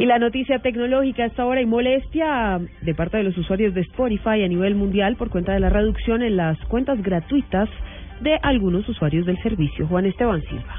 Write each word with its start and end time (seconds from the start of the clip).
Y 0.00 0.06
la 0.06 0.18
noticia 0.18 0.60
tecnológica 0.60 1.26
esta 1.26 1.44
hora 1.44 1.60
y 1.60 1.66
molestia 1.66 2.58
de 2.80 2.94
parte 2.94 3.18
de 3.18 3.22
los 3.22 3.36
usuarios 3.36 3.74
de 3.74 3.82
Spotify 3.82 4.42
a 4.42 4.48
nivel 4.48 4.74
mundial 4.74 5.16
por 5.16 5.28
cuenta 5.28 5.52
de 5.52 5.60
la 5.60 5.68
reducción 5.68 6.22
en 6.22 6.38
las 6.38 6.58
cuentas 6.68 7.02
gratuitas 7.02 7.68
de 8.22 8.38
algunos 8.42 8.88
usuarios 8.88 9.26
del 9.26 9.36
servicio. 9.42 9.86
Juan 9.88 10.06
Esteban 10.06 10.40
Silva. 10.40 10.74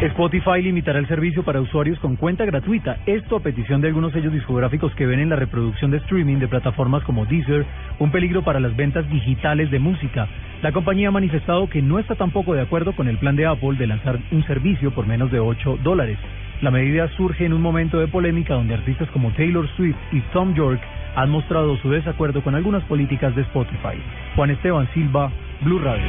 Spotify 0.00 0.62
limitará 0.62 0.98
el 0.98 1.06
servicio 1.08 1.42
para 1.44 1.60
usuarios 1.60 1.98
con 1.98 2.16
cuenta 2.16 2.46
gratuita, 2.46 3.00
esto 3.04 3.36
a 3.36 3.40
petición 3.40 3.82
de 3.82 3.88
algunos 3.88 4.14
sellos 4.14 4.32
discográficos 4.32 4.94
que 4.94 5.04
ven 5.04 5.20
en 5.20 5.28
la 5.28 5.36
reproducción 5.36 5.90
de 5.90 5.98
streaming 5.98 6.38
de 6.38 6.48
plataformas 6.48 7.04
como 7.04 7.26
Deezer 7.26 7.66
un 7.98 8.10
peligro 8.10 8.42
para 8.42 8.60
las 8.60 8.74
ventas 8.74 9.06
digitales 9.10 9.70
de 9.70 9.78
música. 9.78 10.26
La 10.62 10.72
compañía 10.72 11.08
ha 11.08 11.12
manifestado 11.12 11.68
que 11.68 11.82
no 11.82 11.98
está 11.98 12.14
tampoco 12.14 12.54
de 12.54 12.62
acuerdo 12.62 12.96
con 12.96 13.08
el 13.08 13.18
plan 13.18 13.36
de 13.36 13.44
Apple 13.44 13.76
de 13.78 13.86
lanzar 13.86 14.18
un 14.32 14.42
servicio 14.46 14.90
por 14.94 15.06
menos 15.06 15.30
de 15.30 15.38
8 15.38 15.80
dólares. 15.84 16.18
La 16.62 16.70
medida 16.70 17.08
surge 17.16 17.44
en 17.44 17.52
un 17.52 17.60
momento 17.60 17.98
de 17.98 18.06
polémica 18.06 18.54
donde 18.54 18.74
artistas 18.74 19.10
como 19.10 19.32
Taylor 19.32 19.68
Swift 19.74 19.96
y 20.12 20.20
Tom 20.32 20.54
York 20.54 20.80
han 21.16 21.28
mostrado 21.28 21.76
su 21.78 21.90
desacuerdo 21.90 22.40
con 22.42 22.54
algunas 22.54 22.84
políticas 22.84 23.34
de 23.34 23.42
Spotify. 23.42 24.00
Juan 24.36 24.50
Esteban 24.50 24.88
Silva, 24.94 25.32
Blue 25.62 25.80
Radio. 25.80 26.06